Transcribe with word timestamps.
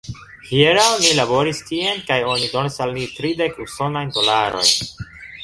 Hieraŭ 0.51 0.85
ni 1.03 1.11
laboris 1.19 1.59
tien 1.67 2.01
kaj 2.07 2.17
oni 2.31 2.49
donis 2.55 2.79
al 2.87 2.95
ni 2.97 3.05
tridek 3.19 3.61
usonajn 3.67 4.13
dolarojn. 4.19 4.75